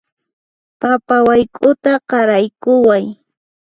Papa 0.81 1.15
wayk'uta 1.27 1.93
qaraykuway 2.09 3.05